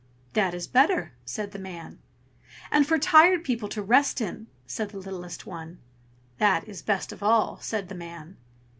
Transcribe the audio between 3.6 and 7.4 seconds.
to rest in!" said the littlest one. "That is best of